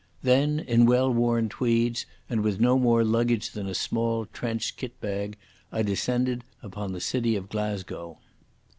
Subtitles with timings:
[0.23, 4.99] Then in well worn tweeds and with no more luggage than a small trench kit
[4.99, 5.37] bag,
[5.71, 8.17] I descended upon the city of Glasgow.